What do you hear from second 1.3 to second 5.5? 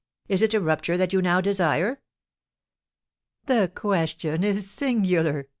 desire?" "The question is singular!"